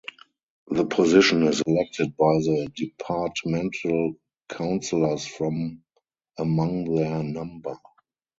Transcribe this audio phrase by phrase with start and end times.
[0.71, 4.15] The position is elected by the departmental
[4.49, 5.83] councilors from
[6.39, 7.77] among their number.